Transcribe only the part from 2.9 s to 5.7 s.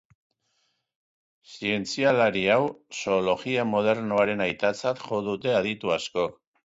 zoologia modernoaren aitatzat jo dute